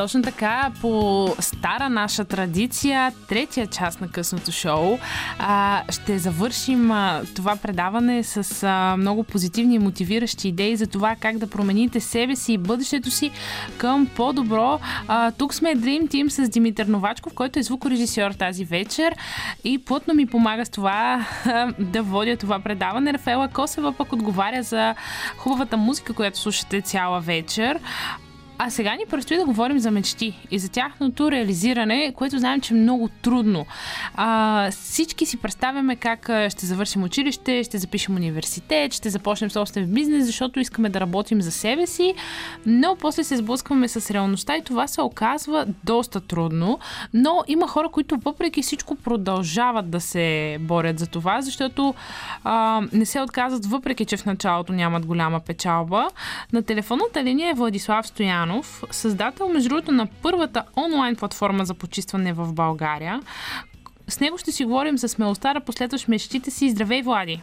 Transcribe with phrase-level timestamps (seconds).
[0.00, 4.98] Точно така, по стара наша традиция, третия част на късното шоу,
[5.38, 11.16] а, ще завършим а, това предаване с а, много позитивни и мотивиращи идеи за това
[11.20, 13.30] как да промените себе си и бъдещето си
[13.78, 14.80] към по-добро.
[15.08, 19.14] А, тук сме Dream Team с Димитър Новачков, който е звукорежисьор тази вечер
[19.64, 21.26] и плътно ми помага с това
[21.78, 23.12] да водя това предаване.
[23.12, 24.94] Рафаела Косева пък отговаря за
[25.36, 27.80] хубавата музика, която слушате цяла вечер.
[28.62, 32.74] А сега ни предстои да говорим за мечти и за тяхното реализиране, което знаем, че
[32.74, 33.66] е много трудно.
[34.14, 40.26] А, всички си представяме как ще завършим училище, ще запишем университет, ще започнем собствен бизнес,
[40.26, 42.14] защото искаме да работим за себе си,
[42.66, 46.78] но после се сблъскваме с реалността и това се оказва доста трудно.
[47.14, 51.94] Но има хора, които въпреки всичко продължават да се борят за това, защото
[52.44, 56.08] а, не се отказват, въпреки че в началото нямат голяма печалба.
[56.52, 61.74] На телефонната линия е Владислав Стоян Стоянов, създател, между другото, на първата онлайн платформа за
[61.74, 63.20] почистване в България.
[64.08, 66.70] С него ще си говорим за смелостта да последваш мечтите си.
[66.70, 67.40] Здравей, Влади!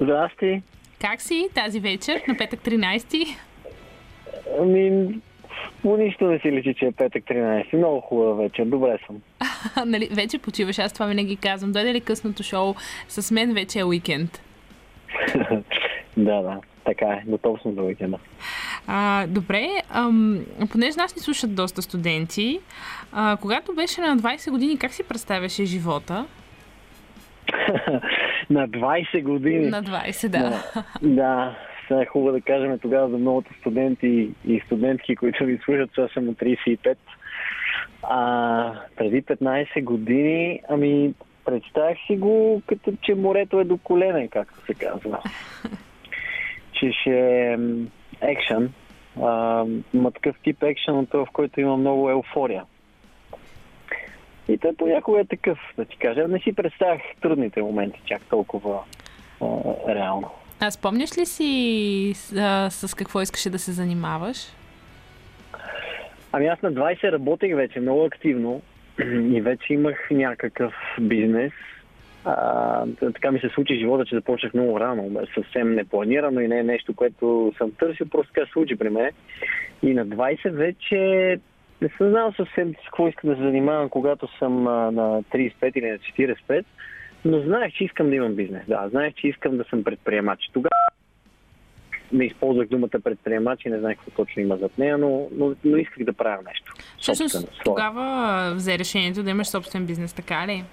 [0.00, 0.62] Здрасти!
[1.00, 3.36] Как си тази вечер, на петък 13?
[4.60, 5.08] Ами,
[5.82, 7.76] по нищо не си личи, че е петък 13.
[7.76, 8.64] Много хубава вечер.
[8.64, 9.22] Добре съм.
[9.86, 10.78] нали, вече почиваш.
[10.78, 11.72] Аз това винаги казвам.
[11.72, 12.74] Дойде ли късното шоу?
[13.08, 14.42] С мен вече е уикенд.
[16.16, 16.60] да, да.
[16.84, 17.22] Така е.
[17.26, 18.18] Готов съм за уикенда.
[18.86, 20.40] А, добре, ам,
[20.72, 22.60] понеже нас ни слушат доста студенти,
[23.12, 26.26] а, когато беше на 20 години, как си представяше живота?
[28.50, 29.66] на 20 години?
[29.66, 30.38] На 20, да.
[30.38, 30.62] Да,
[31.02, 31.56] да.
[31.88, 36.08] Сега е хубаво да кажем тогава за многото студенти и студентки, които ви слушат, сега
[36.14, 36.96] съм от 35.
[38.02, 44.66] А, преди 15 години, ами, представях си го като че морето е до колене, както
[44.66, 45.18] се казва.
[46.72, 47.58] че ще
[48.20, 48.72] екшен.
[49.94, 52.64] Има такъв тип екшен, в който има много еуфория.
[54.48, 56.28] И той понякога е такъв, да ти кажа.
[56.28, 58.78] Не си представях трудните моменти чак толкова
[59.40, 59.46] а,
[59.94, 60.30] реално.
[60.60, 64.36] А спомняш ли си а, с какво искаше да се занимаваш?
[66.32, 68.62] Ами аз на 20 работех вече много активно
[69.34, 71.52] и вече имах някакъв бизнес,
[72.24, 76.62] а, така ми се случи живота, че започнах много рано, съвсем непланирано и не е
[76.62, 79.10] нещо, което съм търсил, просто така се случи при мен.
[79.82, 80.96] И на 20 вече
[81.80, 85.72] не съм знал съвсем с какво искам да се занимавам, когато съм а, на 35
[85.76, 86.64] или на 45,
[87.24, 88.62] но знаех, че искам да имам бизнес.
[88.68, 90.40] Да, знаех, че искам да съм предприемач.
[90.52, 90.70] Тогава
[92.12, 95.76] не използвах думата предприемач и не знаех какво точно има зад нея, но, но, но
[95.76, 96.72] исках да правя нещо.
[96.98, 100.64] Всъщност, тогава взе решението да имаш собствен бизнес, така ли?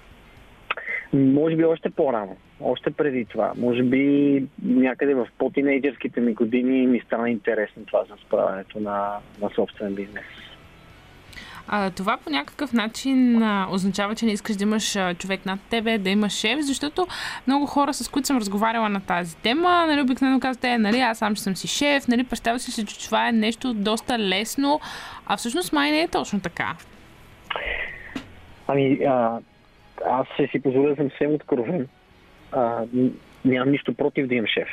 [1.12, 3.52] Може би още по-рано, още преди това.
[3.56, 9.50] Може би някъде в по-тинейджерските ми години ми стана интересно това за справянето на, на
[9.54, 10.24] собствен бизнес.
[11.68, 15.60] А, това по някакъв начин а, означава, че не искаш да имаш а, човек над
[15.70, 17.06] тебе, да имаш шеф, защото
[17.46, 21.18] много хора, с които съм разговаряла на тази тема, нали, обикновено казват, е, нали, аз
[21.18, 24.80] сам ще съм си шеф, нали, представя си че това е нещо доста лесно,
[25.26, 26.74] а всъщност май не е точно така.
[28.66, 29.38] Ами, а,
[30.06, 31.88] аз ще си позволя да съм съвсем откровен.
[32.52, 32.84] А,
[33.44, 34.68] нямам нищо против да имам шеф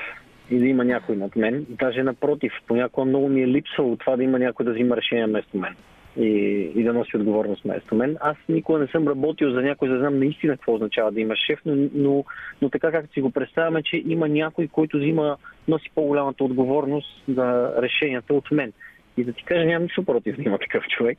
[0.52, 1.66] и да има някой над мен.
[1.69, 5.57] Даже напротив, понякога много ми е липсвало това да има някой да взима решение вместо
[5.57, 5.75] мен
[6.18, 6.28] и,
[6.75, 8.18] и да носи отговорност вместо мен.
[8.22, 11.36] Аз никога не съм работил за някой, за да знам наистина какво означава да има
[11.36, 12.25] шеф, но, но,
[12.62, 15.38] но така както си го представяме, че има някой, който взима,
[15.68, 18.74] носи по-голямата отговорност за решенията от мен.
[19.19, 21.18] И да ти кажа, нямам нищо против да има такъв човек.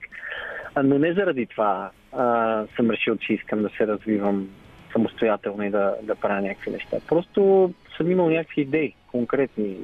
[0.84, 4.48] Но не заради това а, съм решил, че искам да се развивам
[4.92, 6.96] самостоятелно и да, да правя някакви неща.
[7.08, 9.76] Просто съм имал някакви идеи конкретни.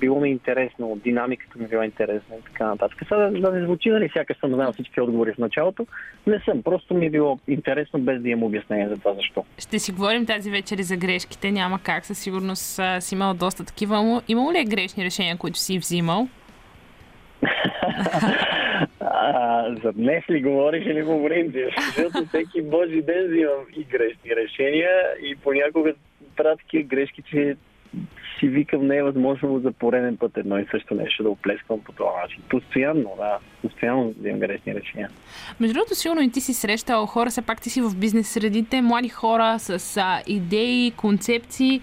[0.00, 2.98] Било ми интересно, динамиката ми била интересна и така нататък.
[2.98, 5.86] Сега да не звучи, нали, сякаш съм знал всички отговори в началото.
[6.26, 6.62] Не съм.
[6.62, 9.44] Просто ми е било интересно, без да имам обяснение за това защо.
[9.58, 11.50] Ще си говорим тази вечер за грешките.
[11.50, 12.06] Няма как.
[12.06, 14.22] Със сигурност си имал доста такива.
[14.28, 16.28] Имало ли е грешни решения, които си взимал?
[19.82, 21.70] За днес ли говориш или по принцип?
[21.96, 24.90] Защото всеки божи ден взимам и грешни решения
[25.22, 25.94] и понякога
[26.36, 27.56] правя такива грешки, че
[28.40, 31.92] си викам, не е възможно за пореден път едно и също нещо да оплесквам по
[31.92, 32.42] този начин.
[32.48, 33.38] Постоянно, да.
[33.62, 35.10] Постоянно да имам грешни решения.
[35.60, 38.82] Между другото, сигурно и ти си срещал хора, все пак ти си в бизнес средите,
[38.82, 41.80] млади хора с а, идеи, концепции,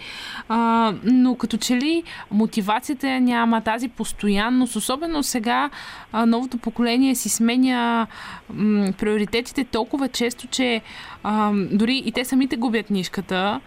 [0.50, 5.70] а, но като че ли мотивацията няма тази постоянност, особено сега
[6.12, 8.08] а, новото поколение си сменя
[8.50, 10.82] м, приоритетите толкова често, че
[11.24, 13.60] а, дори и те самите губят нишката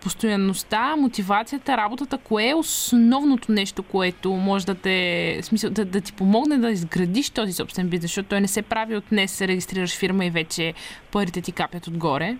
[0.00, 6.12] постоянността, мотивацията, работата, кое е основното нещо, което може да те, смисъл, да, да ти
[6.12, 9.98] помогне да изградиш този собствен бизнес, защото той не се прави от днес, се регистрираш
[9.98, 10.74] фирма и вече
[11.12, 12.36] парите ти капят отгоре?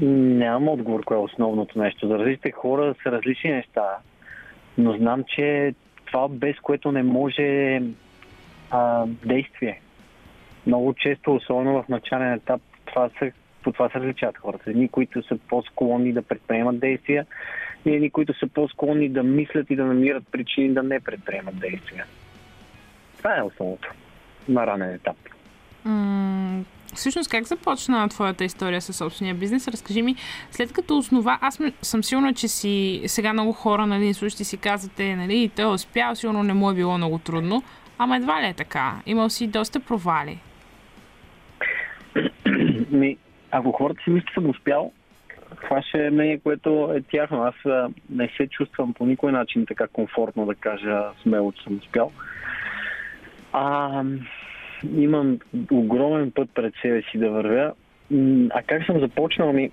[0.00, 2.08] Нямам отговор кое е основното нещо.
[2.08, 3.84] За различните хора са различни неща,
[4.78, 5.74] но знам, че
[6.06, 7.82] това без което не може
[8.70, 9.80] а, действие.
[10.66, 13.30] Много често, особено в начален етап, това са
[13.62, 14.70] по това се различават хората.
[14.70, 17.26] Едни, които са по-склонни да предприемат действия
[17.86, 22.04] и едни, които са по-склонни да мислят и да намират причини да не предприемат действия.
[23.18, 23.88] Това е основното
[24.48, 25.16] на ранен етап.
[25.84, 26.64] М-
[26.94, 29.68] всъщност как започна твоята история със собствения бизнес?
[29.68, 30.16] Разкажи ми,
[30.50, 35.16] след като основа, аз съм сигурна, че си сега много хора, нали, слушайте си казвате,
[35.16, 37.62] нали, той е успял, сигурно не му е било много трудно,
[37.98, 38.94] ама едва ли е така.
[39.06, 40.38] Имал си доста провали.
[42.90, 43.16] Ми,
[43.50, 44.92] ако хората си мислят, съм успял,
[45.62, 47.42] това ще е мнение, което е тяхно.
[47.42, 47.54] Аз
[48.10, 52.12] не се чувствам по никой начин така комфортно да кажа смело, че съм успял.
[53.52, 54.02] А,
[54.96, 55.38] имам
[55.70, 57.72] огромен път пред себе си да вървя.
[58.50, 59.70] А как съм започнал ми?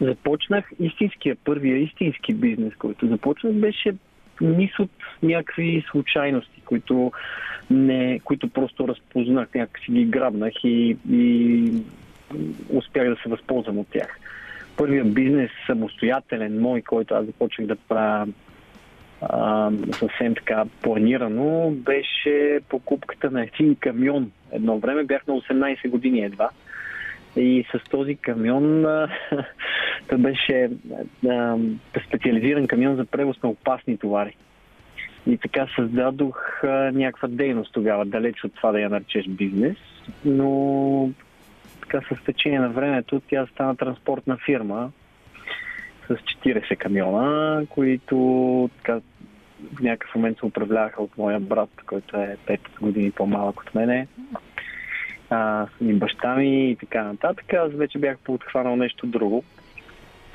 [0.00, 3.94] Започнах истинския, първия истински бизнес, който започнах, беше
[4.40, 4.90] низ от
[5.22, 7.12] някакви случайности, които,
[7.70, 11.72] не, които просто разпознах, някакси ги грабнах и, и
[12.70, 14.18] успях да се възползвам от тях.
[14.76, 18.26] Първият бизнес самостоятелен мой, който аз започнах да правя
[19.92, 24.30] съвсем така планирано, беше покупката на един камион.
[24.52, 26.50] Едно време бях на 18 години едва.
[27.36, 28.82] И с този камион,
[30.08, 30.70] това беше
[31.28, 31.56] а,
[32.06, 34.36] специализиран камион за превоз на опасни товари.
[35.26, 39.76] И така създадох а, някаква дейност тогава, далеч от това да я наречеш бизнес,
[40.24, 41.10] но
[41.80, 44.90] така с течение на времето тя стана транспортна фирма
[46.08, 49.00] с 40 камиона, които така,
[49.74, 54.06] в някакъв момент се управляваха от моя брат, който е 5 години по-малък от мене
[55.30, 57.52] а, и баща ми и така нататък.
[57.52, 59.44] Аз вече бях поотхванал нещо друго.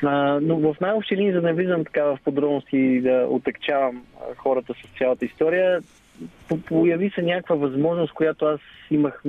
[0.04, 4.04] А, но в най-общи линии, за да не влизам така в подробности и да отъкчавам
[4.38, 5.82] хората с цялата история,
[6.66, 8.60] появи се някаква възможност, която аз
[8.92, 9.24] имах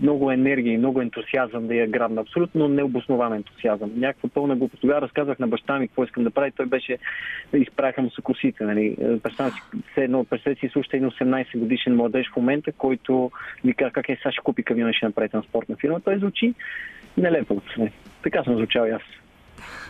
[0.00, 2.20] много енергия и много ентусиазъм да я грабна.
[2.20, 3.90] Абсолютно необоснован ентусиазъм.
[3.96, 4.80] Някаква пълна глупост.
[4.80, 6.50] Тогава разказах на баща ми какво искам да прави.
[6.50, 6.98] Той беше,
[7.54, 8.64] изправяха му се косите.
[8.64, 8.96] Нали.
[9.22, 9.60] Представям си,
[9.92, 13.30] все едно, представете си, слушате един 18 годишен младеж в момента, който
[13.64, 16.00] ви казва как е, сега ще купи камион ще направи транспортна фирма.
[16.00, 16.54] Той звучи
[17.16, 17.62] нелепо.
[18.22, 19.02] Така съм звучал и аз.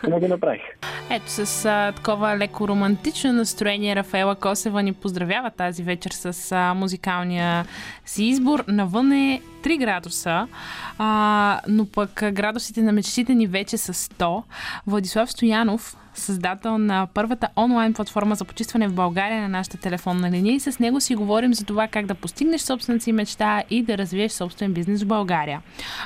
[0.01, 0.61] Само го направих.
[1.09, 6.73] Ето с а, такова леко романтично настроение Рафаела Косева ни поздравява тази вечер с а,
[6.73, 7.65] музикалния
[8.05, 8.63] си избор.
[8.67, 10.47] Навън е 3 градуса,
[10.97, 14.43] а, но пък градусите на мечтите ни вече са 100.
[14.87, 20.55] Владислав Стоянов създател на първата онлайн платформа за почистване в България на нашата телефонна линия
[20.55, 23.97] и с него си говорим за това как да постигнеш собствената си мечта и да
[23.97, 25.61] развиеш собствен бизнес в България.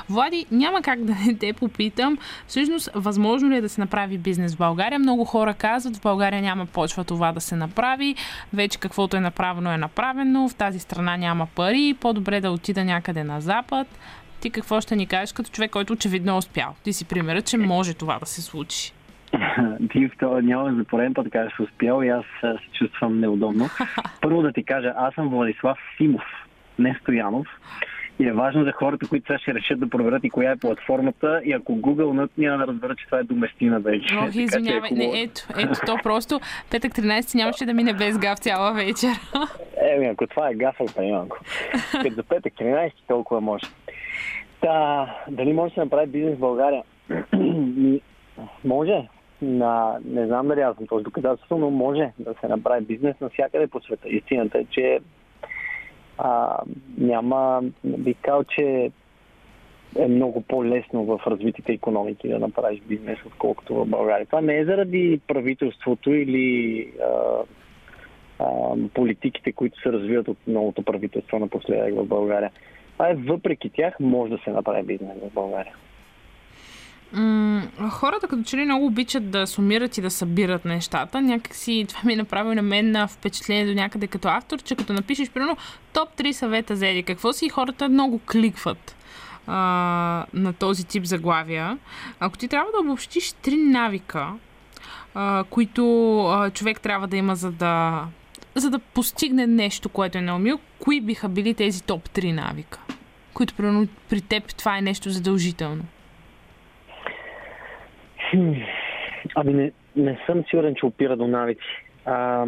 [0.08, 4.54] Влади, няма как да не те попитам, всъщност възможно ли е да се направи бизнес
[4.54, 4.98] в България?
[4.98, 8.14] Много хора казват, в България няма почва това да се направи,
[8.52, 13.24] вече каквото е направено е направено, в тази страна няма пари, по-добре да отида някъде
[13.24, 13.86] на запад.
[14.40, 16.74] Ти какво ще ни кажеш като човек, който очевидно е успял?
[16.84, 18.95] Ти си примера, че може това да се случи.
[19.92, 23.64] ти това няма за пореден път кажеш успял и аз се чувствам неудобно.
[24.20, 26.22] Първо да ти кажа, аз съм Владислав Симов,
[26.78, 27.46] не Стоянов.
[28.18, 31.40] И е важно за хората, които сега ще решат да проверят и коя е платформата.
[31.44, 34.16] И ако Google няма да разберат, че това е доместина вече.
[34.16, 34.90] Ох, извинявай.
[34.92, 36.40] Е не, ето, ето, то просто
[36.70, 39.10] петък 13 нямаше да мине без гаф цяла вечер.
[39.96, 41.36] Еми, ако това е гаф, понимам го.
[42.02, 43.66] Като за петък 13 толкова може.
[44.60, 46.82] Та, дали може да се направи бизнес в България?
[48.64, 49.08] може
[49.42, 53.66] на, не знам дали аз съм този доказателство, но може да се направи бизнес навсякъде
[53.66, 54.08] по света.
[54.08, 55.00] Истината е, че
[56.18, 56.58] а,
[56.98, 58.90] няма, бих казал, че
[59.98, 64.26] е много по-лесно в развитите економики да направиш бизнес, отколкото в България.
[64.26, 67.42] Това не е заради правителството или а,
[68.38, 72.50] а, политиките, които се развиват от новото правителство напоследък в България.
[72.98, 75.74] А е въпреки тях може да се направи бизнес в България.
[77.90, 81.20] Хората като че ли много обичат да сумират и да събират нещата.
[81.20, 84.92] Някакси това ми е направило на мен на впечатление до някъде като автор, че като
[84.92, 85.56] напишеш примерно
[85.92, 88.96] топ 3 съвета за еди какво си, хората много кликват
[89.46, 89.56] а,
[90.34, 91.78] на този тип заглавия.
[92.20, 94.32] Ако ти трябва да обобщиш три навика,
[95.14, 98.04] а, които а, човек трябва да има за да,
[98.54, 102.80] за да постигне нещо, което е наумил, кои биха били тези топ 3 навика?
[103.34, 105.82] Които примерно при теб това е нещо задължително.
[109.34, 111.84] Ами не, не съм сигурен, че опира до навици.
[112.04, 112.46] А,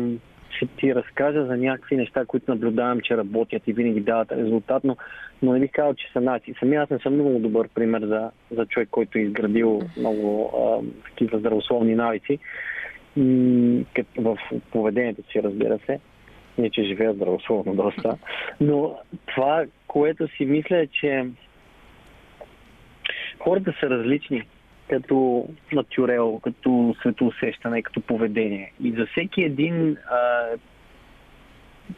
[0.50, 4.96] ще ти разкажа за някакви неща, които наблюдавам, че работят и винаги дават резултат, но,
[5.42, 6.54] но не бих казал, че са навици.
[6.58, 10.82] Самия аз не съм много добър пример за, за човек, който е изградил много а,
[11.10, 12.38] такива здравословни навици
[13.16, 13.84] м-
[14.18, 14.38] в
[14.70, 16.00] поведението си, разбира се.
[16.58, 18.16] Не, че живея здравословно доста.
[18.60, 21.26] Но това, което си мисля е, че
[23.38, 24.42] хората са различни
[24.88, 28.72] като натюрел, като светоусещане, като поведение.
[28.82, 30.46] И за всеки един а,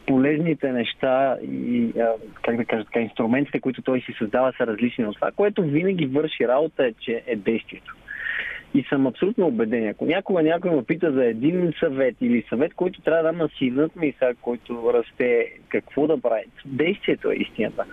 [0.07, 5.05] полезните неща и, а, как да кажа така, инструментите, които той си създава, са различни
[5.05, 5.31] от това.
[5.31, 7.95] Което винаги върши работа е, че е действието.
[8.73, 9.87] И съм абсолютно убеден.
[9.87, 13.49] Ако някога някой ме пита за един съвет или съвет, който трябва да дам на
[13.57, 17.85] синът ми, сега, който расте, какво да прави, действието е истината.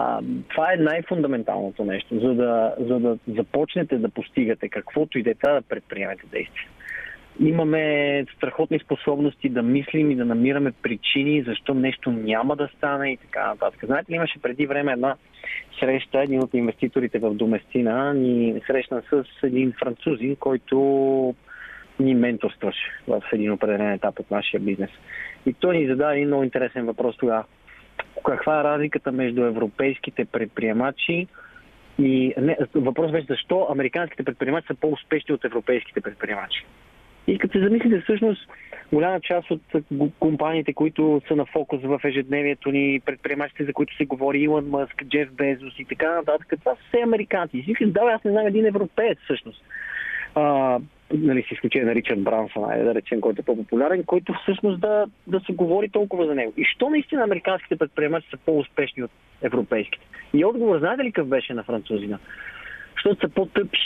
[0.00, 5.30] А, това е най-фундаменталното нещо, за да, за да започнете да постигате каквото и да
[5.30, 6.68] е, да предприемете действия.
[7.40, 13.16] Имаме страхотни способности да мислим и да намираме причини защо нещо няма да стане и
[13.16, 13.80] така нататък.
[13.84, 15.16] Знаете ли, имаше преди време една
[15.80, 20.78] среща, един от инвеститорите в Доместина ни срещна с един французин, който
[22.00, 24.90] ни менторстваше в един определен етап от нашия бизнес.
[25.46, 27.44] И той ни зададе един много интересен въпрос тогава
[28.26, 31.26] каква е разликата между европейските предприемачи
[31.98, 36.64] и не, въпрос беше защо американските предприемачи са по-успешни от европейските предприемачи.
[37.26, 38.48] И като се замислите, всъщност,
[38.92, 39.60] голяма част от
[40.20, 45.04] компаниите, които са на фокус в ежедневието ни, предприемачите, за които се говори Илон Мъск,
[45.04, 47.56] Джеф Безос и така нататък, това са все американци.
[47.56, 49.64] И си да, аз не знам един европеец всъщност.
[50.34, 50.78] А,
[51.14, 55.06] нали, с изключение на Ричард Брансон, айде да речем, който е по-популярен, който всъщност да,
[55.26, 56.52] да се говори толкова за него.
[56.56, 59.10] И що наистина американските предприемачи са по-успешни от
[59.42, 60.06] европейските?
[60.34, 62.18] И отговор, знаете ли какъв беше на французина?
[62.94, 63.78] Защото са по-тъпи.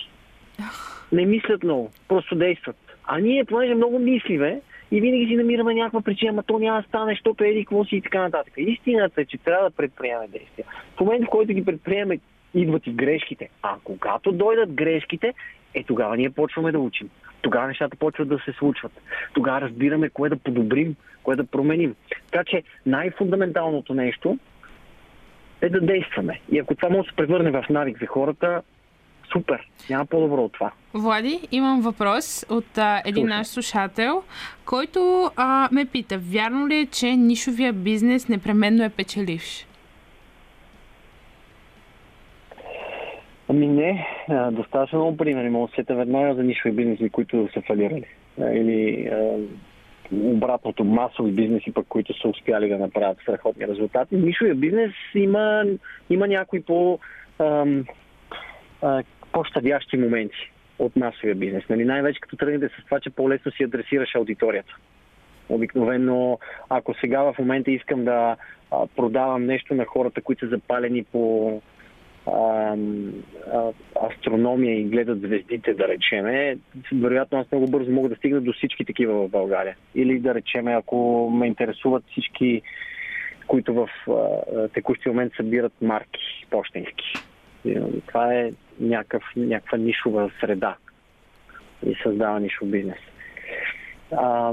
[1.12, 2.76] Не мислят много, просто действат.
[3.04, 4.60] А ние, понеже много мислиме,
[4.90, 7.96] и винаги си намираме някаква причина, ама то няма да стане, защото еди какво си
[7.96, 8.54] и така нататък.
[8.56, 10.66] Истината е, че трябва да предприемаме действия.
[10.96, 12.18] В момента, в който ги предприемаме,
[12.54, 13.48] идват и грешките.
[13.62, 15.34] А когато дойдат грешките,
[15.74, 17.10] е тогава ние почваме да учим.
[17.42, 18.92] Тогава нещата почват да се случват.
[19.34, 21.94] Тогава разбираме кое да подобрим, кое да променим.
[22.30, 24.38] Така че най-фундаменталното нещо
[25.60, 26.40] е да действаме.
[26.52, 28.62] И ако това може да се превърне в навик за хората,
[29.32, 29.68] супер.
[29.90, 30.70] Няма по-добро от това.
[30.94, 33.36] Влади, имам въпрос от а, един Слушай.
[33.38, 34.22] наш слушател,
[34.64, 39.66] който а, ме пита, вярно ли е, че нишовия бизнес непременно е печеливш?
[43.52, 44.06] Ами не,
[44.52, 45.50] достатъчно много примери.
[45.50, 48.04] Мога да сета веднага за нишови бизнеси, които са фалирали.
[48.38, 49.10] Или
[50.12, 54.16] обратното, масови бизнеси, пък, които са успяли да направят страхотни резултати.
[54.16, 55.64] Нишовия бизнес има,
[56.10, 56.98] има някои по,
[57.38, 57.84] ам,
[58.82, 61.64] а, по-щадящи моменти от масовия бизнес.
[61.70, 61.84] Нали?
[61.84, 64.76] Най-вече като тръгнете с това, че по-лесно си адресираш аудиторията.
[65.48, 68.36] Обикновено, ако сега в момента искам да
[68.70, 71.62] а, продавам нещо на хората, които са запалени по
[74.10, 76.58] астрономия и гледат звездите, да речеме,
[76.92, 79.76] вероятно аз много бързо мога да стигна до всички такива в България.
[79.94, 82.62] Или да речеме, ако ме интересуват всички,
[83.46, 87.12] които в а, текущи момент събират марки почтенски.
[88.06, 90.76] Това е някакъв, някаква нишова среда
[91.86, 92.98] и създава нишов бизнес.
[94.16, 94.52] А,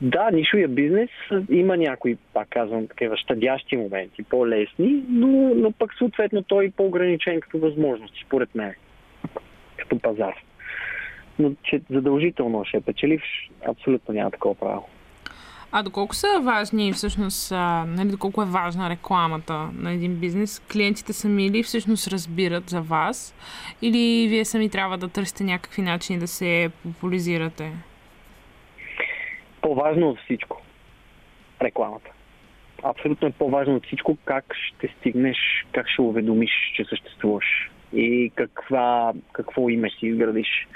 [0.00, 1.10] да, нишовия бизнес
[1.50, 7.40] има някои, пак казвам, такива щадящи моменти, по-лесни, но, но пък съответно той е по-ограничен
[7.40, 8.74] като възможности, според мен,
[9.76, 10.34] като пазар.
[11.38, 14.88] Но че задължително ще печеливш, абсолютно няма такова право.
[15.72, 17.50] А доколко са важни, всъщност,
[17.86, 23.34] нали, доколко е важна рекламата на един бизнес, клиентите сами или всъщност разбират за вас,
[23.82, 27.72] или вие сами трябва да търсите някакви начини да се популяризирате?
[29.62, 30.62] По-важно от всичко
[31.62, 32.10] рекламата.
[32.82, 35.36] Абсолютно е по-важно от всичко как ще стигнеш,
[35.72, 40.68] как ще уведомиш, че съществуваш и каква, какво име си изградиш.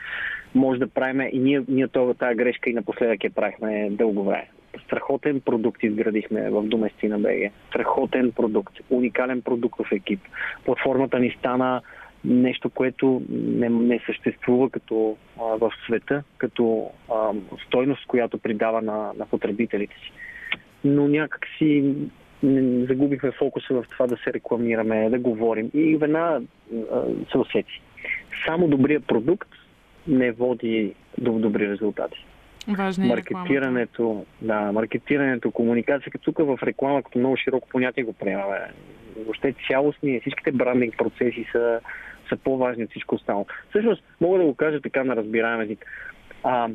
[0.55, 4.49] Може да правим и ние, ние това, тази грешка и напоследък я правихме дълго време.
[4.85, 7.53] Страхотен продукт изградихме в Доместина БГ.
[7.69, 8.75] Страхотен продукт.
[8.91, 10.21] Уникален продуктов екип.
[10.65, 11.83] Платформата ни стана
[12.25, 17.31] нещо, което не, не съществува като а, в света, като а,
[17.67, 20.13] стойност, която придава на, на потребителите си.
[20.85, 21.95] Но някак си
[22.89, 26.43] загубихме фокуса в това да се рекламираме, да говорим и веднага
[27.33, 27.81] се усети.
[28.47, 29.49] Само добрият продукт
[30.09, 32.25] не води до добри резултати.
[32.69, 38.61] Важно е маркетирането, да, маркетирането, комуникацията, тук в реклама, като много широко понятие го приемаме.
[39.17, 41.81] Въобще цялостни, всичките брандинг процеси са,
[42.29, 43.47] са по-важни от всичко останало.
[43.71, 45.87] Всъщност, мога да го кажа така на разбираем език.
[46.43, 46.69] А,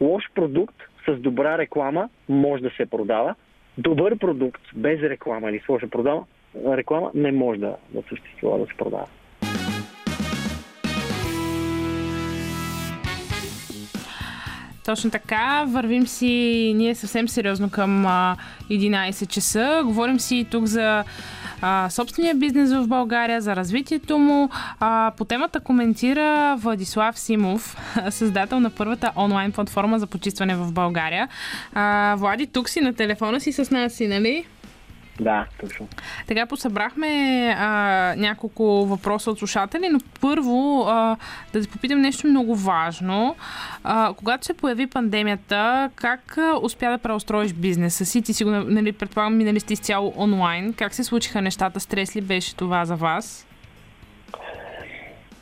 [0.00, 0.76] лош продукт
[1.08, 3.34] с добра реклама може да се продава,
[3.78, 6.24] добър продукт без реклама или с лоша продава,
[6.66, 9.06] реклама не може да, да съществува, да се продава.
[14.86, 15.64] Точно така.
[15.68, 18.04] Вървим си ние съвсем сериозно към
[18.70, 19.82] 11 часа.
[19.84, 21.04] Говорим си тук за
[21.60, 24.48] а, собствения бизнес в България, за развитието му.
[24.80, 27.76] А, по темата коментира Владислав Симов,
[28.10, 31.28] създател на първата онлайн платформа за почистване в България.
[31.74, 34.44] А, Влади, тук си на телефона си с нас си, нали?
[35.20, 35.88] Да, точно.
[36.26, 37.06] Така посъбрахме
[37.58, 41.16] а, няколко въпроса от слушатели, но първо а,
[41.52, 43.36] да те попитам нещо много важно.
[43.84, 48.22] А, когато се появи пандемията, как успя да преустроиш бизнеса си?
[48.22, 50.72] Ти си го, нали, предполагам, минали сте изцяло онлайн.
[50.72, 51.80] Как се случиха нещата?
[51.80, 53.46] Стрес ли беше това за вас?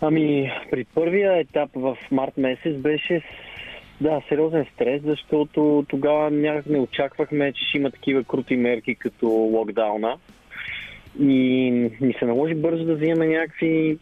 [0.00, 3.22] Ами, при първия етап в март месец беше
[4.00, 9.26] да, сериозен стрес, защото тогава някак не очаквахме, че ще има такива крути мерки като
[9.26, 10.16] локдауна.
[11.20, 11.70] И
[12.00, 13.98] ни се наложи бързо да вземем някакви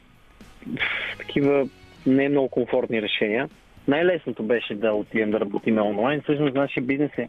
[1.18, 1.68] такива
[2.06, 3.48] не много комфортни решения.
[3.88, 6.22] Най-лесното беше да отидем да работим онлайн.
[6.22, 7.28] Всъщност нашия бизнес е,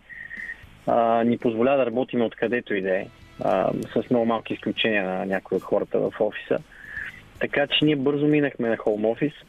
[0.87, 3.05] а, ни позволява да работим откъдето и да е,
[3.93, 6.57] с много малки изключения на някои от хората в офиса.
[7.39, 9.33] Така че ние бързо минахме на хоум офис–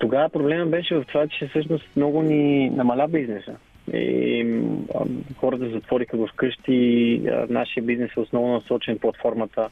[0.00, 3.56] тогава проблема беше в това, че всъщност много ни намаля бизнеса.
[3.94, 4.46] И
[5.36, 7.20] хората затвориха в къщи.
[7.48, 9.68] Нашия бизнес е основно насочен платформата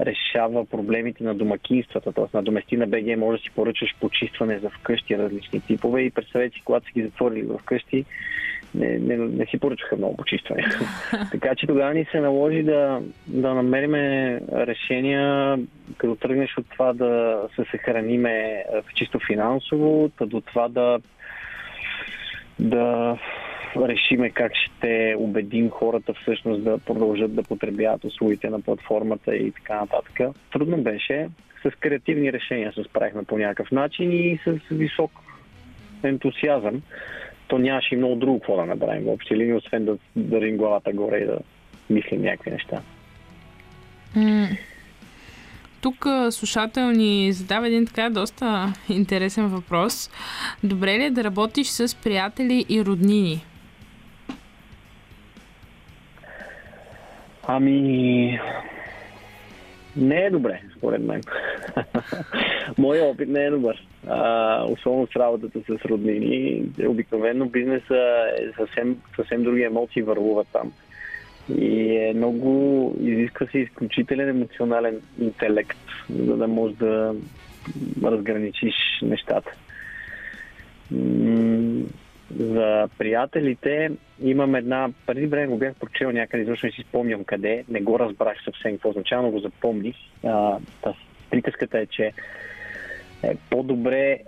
[0.00, 2.36] решава проблемите на домакинствата, т.е.
[2.36, 6.62] на доместина БГ може да си поръчаш почистване за вкъщи различни типове и представете си,
[6.64, 8.04] когато са ги затворили в къщи,
[8.74, 10.64] не, не, не си поръчаха много почистване.
[11.32, 13.94] така че тогава ни се наложи да, да намерим
[14.52, 15.58] решения,
[15.96, 20.98] като тръгнеш от това да се съхраниме чисто финансово, до това да
[22.58, 23.18] да
[23.76, 29.80] решиме как ще убедим хората всъщност да продължат да потребяват услугите на платформата и така
[29.80, 30.20] нататък.
[30.52, 31.28] Трудно беше.
[31.62, 35.10] С креативни решения се справихме по някакъв начин и с висок
[36.02, 36.82] ентусиазъм.
[37.48, 40.92] То нямаше и много друго какво да направим в общи линии, освен да държим главата
[40.92, 41.38] горе и да
[41.90, 42.82] мислим някакви неща.
[45.80, 50.10] Тук слушател ни задава един така доста интересен въпрос.
[50.64, 53.44] Добре ли е да работиш с приятели и роднини?
[57.50, 58.40] Ами,
[59.96, 61.22] не е добре, според мен.
[62.78, 63.86] Моя опит не е добър.
[64.06, 66.64] А, особено с работата с роднини.
[66.86, 70.72] Обикновено бизнеса е съвсем, съвсем други емоции върлуват там.
[71.58, 75.78] И е много, изисква се изключителен емоционален интелект,
[76.10, 77.14] за да можеш да
[78.02, 79.50] разграничиш нещата.
[82.36, 83.90] За приятелите
[84.22, 87.98] имам една, преди време го бях прочел някъде, защото не си спомням къде, не го
[87.98, 89.96] разбрах съвсем какво означава, но го запомних.
[90.24, 90.58] А,
[91.30, 92.12] приказката е, че
[93.22, 94.18] е по-добре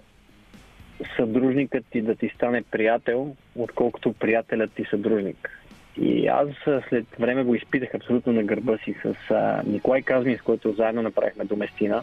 [1.17, 5.61] съдружникът ти да ти стане приятел, отколкото приятелят ти съдружник.
[5.97, 6.49] И аз
[6.89, 11.03] след време го изпитах абсолютно на гърба си с а, Николай Казмин, с който заедно
[11.03, 12.03] направихме доместина.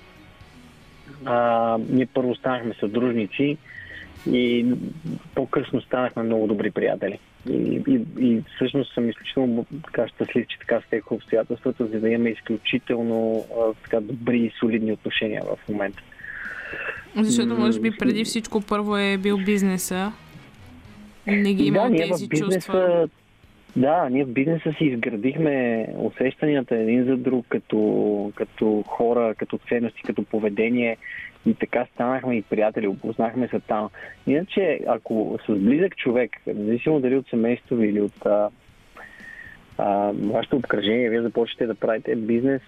[1.26, 3.58] А, ние първо станахме съдружници
[4.32, 4.66] и
[5.36, 7.20] по-късно станахме много добри приятели.
[7.50, 12.30] И, и, и всъщност съм изключително така щастлив, че така стеха обстоятелствата, за да имаме
[12.30, 16.04] изключително а, така добри и солидни отношения в момента.
[17.16, 20.12] Защото, може би, преди всичко първо е бил бизнеса.
[21.28, 23.10] Не ги има да, тези бизнеса, чувства.
[23.78, 30.04] Да, ние в бизнеса си изградихме усещанията един за друг, като, като хора, като ценности,
[30.04, 30.98] като поведение.
[31.46, 33.90] И така станахме и приятели, опознахме се там.
[34.28, 38.50] Иначе, ако с близък човек, независимо дали от семейство или от а,
[39.78, 42.62] а, вашето обкръжение, вие започнете да правите бизнес,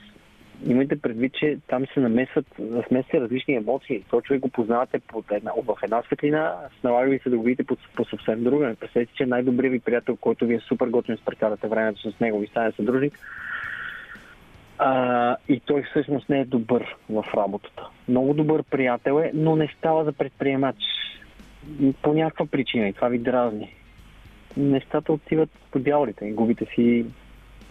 [0.67, 2.45] имайте предвид, че там се намесват,
[2.87, 4.03] смесват различни емоции.
[4.09, 7.75] То човек го познавате под една, в една светлина, налага ви се да го видите
[7.95, 8.75] по, съвсем друга.
[8.79, 12.39] Представете, че най-добрият ви приятел, който ви е супер готин с прекарате времето с него,
[12.39, 13.19] ви стане съдружник,
[14.77, 17.89] А, и той всъщност не е добър в работата.
[18.07, 20.75] Много добър приятел е, но не става за предприемач.
[22.01, 23.75] По някаква причина и това ви дразни.
[24.57, 26.31] Нещата отиват по дяволите.
[26.31, 27.05] Губите си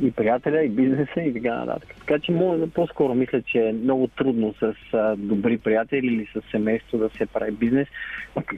[0.03, 1.95] и приятеля, и бизнеса, и така нататък.
[1.99, 6.51] Така че може, по-скоро мисля, че е много трудно с а, добри приятели или с
[6.51, 7.89] семейство да се прави бизнес.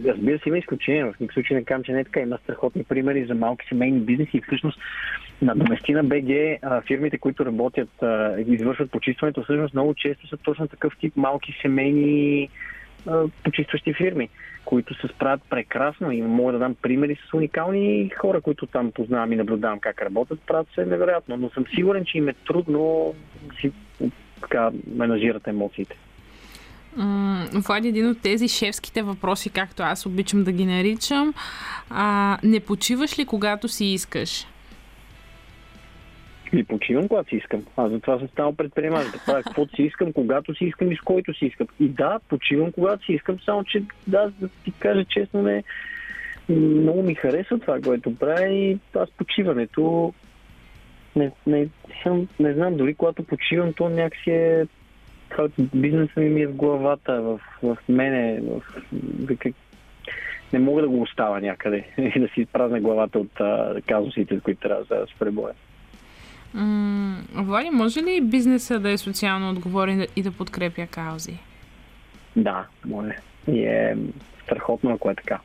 [0.04, 1.06] Разбира се, има изключения.
[1.06, 2.20] В никакъв случай не казвам, че не е така.
[2.20, 4.80] Има страхотни примери за малки семейни бизнеси и всъщност
[5.42, 6.30] на Доместина БГ
[6.86, 7.88] фирмите, които работят
[8.38, 12.48] и извършват почистването, всъщност много често са точно такъв тип малки семейни
[13.44, 14.28] почистващи фирми,
[14.64, 19.32] които се справят прекрасно и мога да дам примери с уникални хора, които там познавам
[19.32, 23.14] и наблюдавам как работят, правят се невероятно, но съм сигурен, че им е трудно
[23.60, 23.72] си
[24.40, 25.96] така менажират емоциите.
[27.52, 31.34] Влади, един от тези шефските въпроси, както аз обичам да ги наричам.
[31.90, 34.46] А, не почиваш ли, когато си искаш?
[36.52, 37.64] И почивам, когато си искам.
[37.76, 39.06] Аз затова съм станал предприемач.
[39.06, 41.66] Да правя каквото си искам, когато си искам и с който си искам.
[41.80, 45.64] И да, почивам, когато си искам, само че да, да ти кажа честно, не,
[46.48, 50.12] много ми харесва това, което правя и аз почиването
[51.16, 51.68] не, не,
[52.02, 54.66] съм, не знам, дори когато почивам, то някакси е
[55.74, 58.60] бизнеса ми, е в главата, в, в мене, в,
[59.28, 59.36] в,
[60.52, 64.60] не мога да го оставя някъде и да си изпразна главата от а, казусите, които
[64.60, 65.14] трябва да се
[66.52, 66.90] пребоя.
[67.34, 71.38] Влади, може ли бизнеса да е социално отговорен и да подкрепя каузи?
[72.36, 73.16] Да, може.
[73.48, 73.96] И е
[74.44, 75.40] страхотно, ако е така.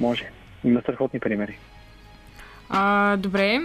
[0.00, 0.30] Може.
[0.64, 1.58] Има страхотни примери.
[2.68, 3.60] А, добре.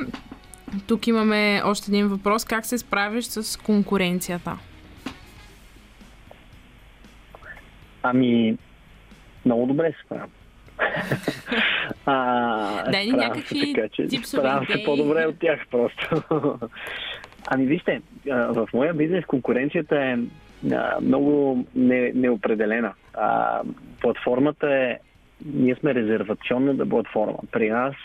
[0.88, 2.46] Тук имаме още един въпрос.
[2.46, 4.58] Как се справиш с конкуренцията?
[8.04, 8.58] Ами,
[9.46, 10.30] много добре се справям.
[12.06, 16.24] А, Дай ни някакви така, че справям се по-добре от тях просто.
[17.48, 20.17] ами вижте, в моя бизнес конкуренцията е
[21.02, 22.94] много не, неопределена.
[23.13, 23.62] А,
[24.02, 24.98] платформата е,
[25.46, 27.38] ние сме резервационна да платформа.
[27.52, 27.96] При нас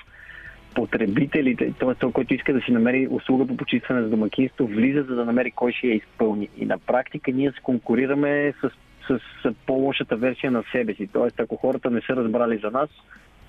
[0.74, 1.94] потребителите, т.е.
[1.94, 5.50] този, който иска да си намери услуга по почистване за домакинство, влиза за да намери
[5.50, 6.48] кой ще я изпълни.
[6.56, 8.70] И на практика ние се конкурираме с
[9.08, 9.20] с,
[9.66, 11.08] по-лошата версия на себе си.
[11.12, 12.88] Тоест, ако хората не са разбрали за нас,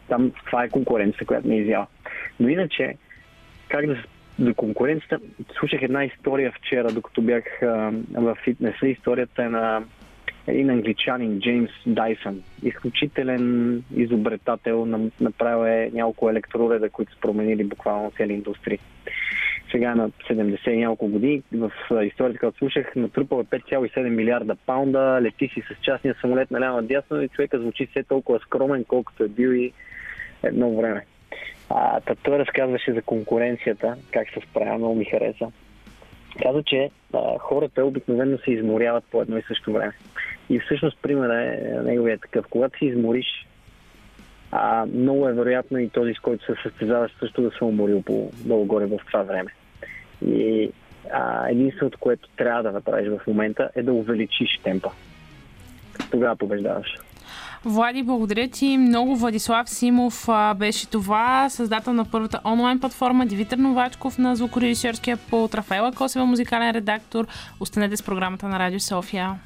[0.07, 1.87] там това е конкуренция, която е изява.
[2.39, 2.97] Но иначе,
[3.69, 4.03] как да
[4.39, 5.19] за конкуренцията,
[5.59, 8.87] слушах една история вчера, докато бях а, в фитнеса.
[8.87, 9.83] Историята е на
[10.47, 12.41] един англичанин, Джеймс Дайсън.
[12.63, 14.85] Изключителен изобретател,
[15.21, 18.79] направил е няколко електроуреда, които са променили буквално цели индустрии
[19.71, 21.43] сега на 70 и няколко години.
[21.51, 21.71] В
[22.03, 27.29] историята, която слушах, натрупал 5,7 милиарда паунда, лети си с частния самолет наляво дясно и
[27.29, 29.73] човека звучи все толкова скромен, колкото е бил и
[30.43, 31.05] едно време.
[31.69, 35.51] А, та той разказваше за конкуренцията, как се справя, много ми хареса.
[36.41, 39.93] Каза, че а, хората обикновено се изморяват по едно и също време.
[40.49, 42.45] И всъщност примерът е неговият такъв.
[42.49, 43.47] Когато се измориш,
[44.51, 48.31] а, много е вероятно и този, с който се състезаваш, също да се уморил по
[48.45, 49.51] долу горе в това време.
[50.25, 50.71] И
[51.13, 54.91] а, единственото, което трябва да направиш в момента е да увеличиш темпа.
[56.11, 56.95] Тогава побеждаваш.
[57.65, 59.15] Влади, благодаря ти много.
[59.15, 65.55] Владислав Симов а, беше това, създател на първата онлайн платформа, Дивитър Новачков на звукорежисьорския пулт,
[65.55, 67.27] Рафаела Косева, музикален редактор.
[67.59, 69.39] Останете с програмата на Радио София.